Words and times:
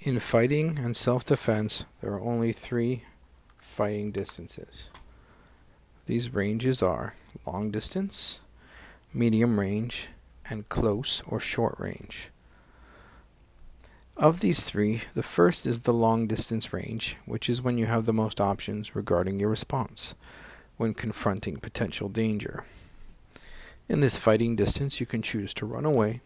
In 0.00 0.20
fighting 0.20 0.78
and 0.78 0.96
self 0.96 1.24
defense, 1.24 1.84
there 2.00 2.12
are 2.12 2.20
only 2.20 2.52
three 2.52 3.02
fighting 3.56 4.12
distances. 4.12 4.92
These 6.06 6.32
ranges 6.32 6.80
are 6.82 7.14
long 7.44 7.72
distance, 7.72 8.38
medium 9.12 9.58
range, 9.58 10.06
and 10.48 10.68
close 10.68 11.20
or 11.26 11.40
short 11.40 11.74
range. 11.80 12.30
Of 14.16 14.38
these 14.38 14.62
three, 14.62 15.02
the 15.14 15.24
first 15.24 15.66
is 15.66 15.80
the 15.80 15.92
long 15.92 16.28
distance 16.28 16.72
range, 16.72 17.16
which 17.26 17.50
is 17.50 17.60
when 17.60 17.76
you 17.76 17.86
have 17.86 18.04
the 18.04 18.12
most 18.12 18.40
options 18.40 18.94
regarding 18.94 19.40
your 19.40 19.50
response 19.50 20.14
when 20.76 20.94
confronting 20.94 21.56
potential 21.56 22.08
danger. 22.08 22.64
In 23.88 23.98
this 23.98 24.16
fighting 24.16 24.54
distance, 24.54 25.00
you 25.00 25.06
can 25.06 25.22
choose 25.22 25.52
to 25.54 25.66
run 25.66 25.84
away, 25.84 26.20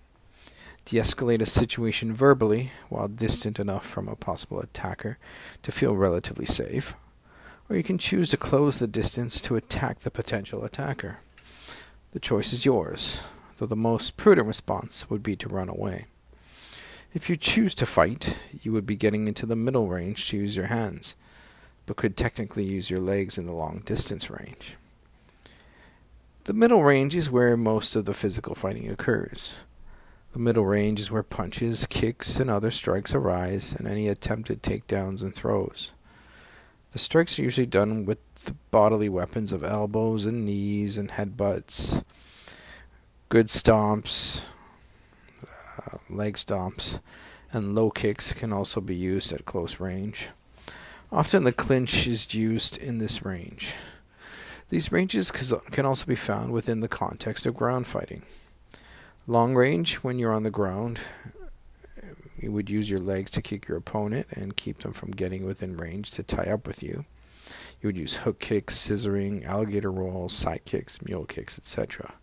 de 0.85 0.99
escalate 0.99 1.41
a 1.41 1.47
situation 1.47 2.13
verbally 2.13 2.73
while 2.89 3.09
distant 3.09 3.59
enough 3.59 3.87
from 3.87 4.09
a 4.09 4.17
possible 4.17 4.61
attacker 4.61 5.19
to 5.63 5.73
feel 5.73 5.97
relatively 5.97 6.47
safe, 6.47 6.95
or 7.69 7.77
you 7.77 7.83
can 7.83 7.99
choose 7.99 8.31
to 8.31 8.37
close 8.37 8.79
the 8.79 8.87
distance 8.87 9.41
to 9.41 9.57
attack 9.57 10.01
the 10.01 10.11
potential 10.11 10.65
attacker. 10.65 11.19
The 12.13 12.21
choice 12.21 12.53
is 12.53 12.67
yours, 12.67 13.23
though 13.57 13.67
the 13.67 13.77
most 13.77 14.17
prudent 14.17 14.47
response 14.47 15.09
would 15.09 15.23
be 15.23 15.37
to 15.37 15.49
run 15.49 15.69
away. 15.69 16.07
If 17.15 17.29
you 17.29 17.37
choose 17.37 17.75
to 17.77 17.87
fight, 17.87 18.39
you 18.63 18.73
would 18.73 18.87
be 18.87 18.97
getting 18.97 19.29
into 19.29 19.47
the 19.47 19.57
middle 19.57 19.87
range 19.87 20.29
to 20.29 20.37
use 20.37 20.57
your 20.57 20.67
hands, 20.67 21.15
but 21.87 21.97
could 21.97 22.17
technically 22.17 22.65
use 22.65 22.91
your 22.91 23.01
legs 23.01 23.39
in 23.39 23.47
the 23.47 23.53
long 23.53 23.83
distance 23.85 24.31
range. 24.31 24.77
The 26.45 26.53
middle 26.53 26.83
range 26.83 27.15
is 27.15 27.31
where 27.31 27.57
most 27.57 27.95
of 27.95 28.05
the 28.05 28.15
physical 28.15 28.55
fighting 28.55 28.91
occurs. 28.91 29.53
The 30.33 30.39
middle 30.39 30.65
range 30.65 30.99
is 30.99 31.11
where 31.11 31.23
punches, 31.23 31.87
kicks, 31.87 32.41
and 32.41 32.49
other 32.49 32.71
strikes 32.71 33.15
arise, 33.15 33.75
and 33.75 33.87
any 33.87 34.09
attempted 34.09 34.63
takedowns 34.63 35.21
and 35.21 35.35
throws. 35.35 35.93
The 36.93 36.99
strikes 36.99 37.39
are 37.39 37.43
usually 37.43 37.67
done 37.67 38.07
with 38.07 38.19
the 38.45 38.55
bodily 38.71 39.11
weapons 39.11 39.53
of 39.53 39.63
elbows 39.63 40.25
and 40.25 40.45
knees 40.45 40.97
and 40.97 41.11
headbutts, 41.11 42.03
good 43.29 43.49
stomps, 43.49 44.45
uh, 45.43 45.99
leg 46.09 46.35
stomps, 46.35 47.01
and 47.53 47.75
low 47.75 47.91
kicks 47.91 48.33
can 48.33 48.53
also 48.53 48.81
be 48.81 48.95
used 48.95 49.33
at 49.33 49.45
close 49.45 49.81
range. 49.81 50.29
Often 51.11 51.45
the 51.45 51.53
clinch 51.53 52.07
is 52.07 52.35
used 52.35 52.79
in 52.79 52.97
this 52.99 53.23
range. 53.23 53.75
These 54.71 54.91
ranges 54.91 55.31
can 55.31 55.85
also 55.85 56.07
be 56.07 56.15
found 56.15 56.53
within 56.53 56.81
the 56.81 56.89
context 56.89 57.45
of 57.45 57.55
ground 57.55 57.87
fighting. 57.87 58.23
Long 59.29 59.55
range, 59.55 59.97
when 59.97 60.19
you're 60.19 60.33
on 60.33 60.43
the 60.43 60.51
ground, 60.51 61.01
you 62.37 62.51
would 62.51 62.69
use 62.69 62.91
your 62.91 62.99
legs 62.99 63.31
to 63.33 63.43
kick 63.43 63.69
your 63.69 63.79
opponent 63.79 64.27
and 64.33 64.57
keep 64.57 64.79
them 64.79 64.93
from 64.93 65.13
getting 65.13 65.47
within 65.47 65.77
range 65.77 66.11
to 66.13 66.25
tie 66.25 66.51
up 66.51 66.67
with 66.67 66.83
you. 66.83 67.05
You 67.81 67.87
would 67.87 67.97
use 67.97 68.17
hook 68.17 68.41
kicks, 68.41 68.77
scissoring, 68.77 69.47
alligator 69.47 69.93
rolls, 69.93 70.33
side 70.33 70.63
kicks, 70.65 71.01
mule 71.03 71.25
kicks, 71.25 71.57
etc 71.57 72.15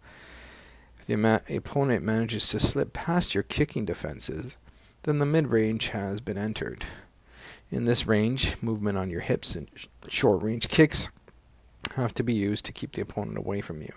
If 0.99 1.07
the 1.07 1.55
opponent 1.55 2.03
manages 2.03 2.49
to 2.49 2.59
slip 2.59 2.91
past 2.91 3.33
your 3.33 3.43
kicking 3.43 3.85
defenses, 3.85 4.57
then 5.03 5.19
the 5.19 5.25
mid 5.25 5.47
range 5.47 5.89
has 5.89 6.19
been 6.19 6.37
entered. 6.37 6.85
In 7.71 7.85
this 7.85 8.05
range, 8.07 8.61
movement 8.61 8.97
on 8.97 9.09
your 9.09 9.21
hips 9.21 9.55
and 9.55 9.69
short 10.09 10.43
range 10.43 10.67
kicks 10.67 11.07
have 11.95 12.13
to 12.15 12.23
be 12.23 12.33
used 12.33 12.65
to 12.65 12.73
keep 12.73 12.91
the 12.91 13.01
opponent 13.01 13.37
away 13.37 13.61
from 13.61 13.81
you. 13.81 13.93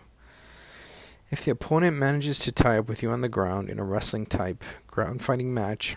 If 1.32 1.46
the 1.46 1.50
opponent 1.50 1.96
manages 1.96 2.38
to 2.40 2.52
tie 2.52 2.76
up 2.76 2.88
with 2.88 3.02
you 3.02 3.10
on 3.10 3.22
the 3.22 3.28
ground 3.28 3.70
in 3.70 3.78
a 3.78 3.84
wrestling 3.84 4.26
type 4.26 4.62
ground 4.86 5.22
fighting 5.22 5.54
match, 5.54 5.96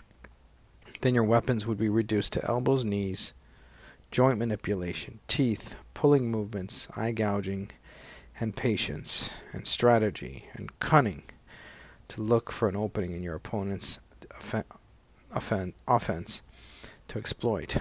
then 1.02 1.14
your 1.14 1.24
weapons 1.24 1.66
would 1.66 1.76
be 1.76 1.90
reduced 1.90 2.32
to 2.32 2.44
elbows, 2.48 2.86
knees, 2.86 3.34
joint 4.10 4.38
manipulation, 4.38 5.18
teeth, 5.28 5.76
pulling 5.92 6.30
movements, 6.30 6.88
eye 6.96 7.12
gouging, 7.12 7.68
and 8.40 8.56
patience 8.56 9.36
and 9.52 9.66
strategy 9.66 10.46
and 10.54 10.80
cunning 10.80 11.24
to 12.08 12.22
look 12.22 12.50
for 12.50 12.66
an 12.66 12.76
opening 12.76 13.12
in 13.12 13.22
your 13.22 13.34
opponent's 13.34 14.00
offense 15.30 16.42
to 17.08 17.18
exploit. 17.18 17.76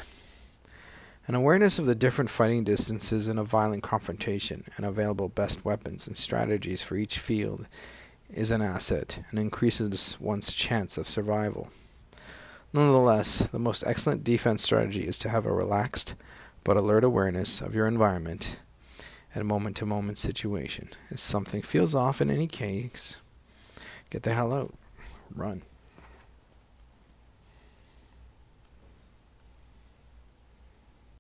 An 1.28 1.34
awareness 1.34 1.80
of 1.80 1.88
the 1.88 1.96
different 1.96 2.30
fighting 2.30 2.64
distances 2.64 3.28
in 3.28 3.40
a 3.40 3.44
violent 3.44 3.82
confrontation 3.82 4.64
and 4.78 4.86
available 4.86 5.28
best 5.28 5.66
weapons 5.66 6.08
and 6.08 6.16
strategies 6.16 6.84
for 6.84 6.96
each 6.98 7.18
field 7.18 7.68
is 8.30 8.52
an 8.52 8.62
asset 8.62 9.24
and 9.32 9.40
increases 9.40 10.18
one's 10.20 10.54
chance 10.54 11.00
of 11.00 11.10
survival. 11.10 11.72
Nonetheless, 12.74 13.40
the 13.40 13.58
most 13.58 13.84
excellent 13.88 14.24
defense 14.24 14.62
strategy 14.62 15.08
is 15.08 15.18
to 15.18 15.30
have 15.30 15.48
a 15.48 15.54
relaxed 15.54 16.14
but 16.64 16.78
alert 16.78 17.04
awareness 17.04 17.60
of 17.60 17.74
your 17.74 17.88
environment 17.88 18.60
at 19.34 19.42
a 19.42 19.46
moment 19.46 19.78
to 19.78 19.86
moment 19.88 20.20
situation. 20.20 20.90
If 21.10 21.18
something 21.18 21.64
feels 21.64 21.96
off 21.96 22.22
in 22.22 22.30
any 22.30 22.46
case, 22.46 23.18
get 24.12 24.22
the 24.22 24.34
hell 24.34 24.54
out. 24.54 24.76
Run. 25.34 25.64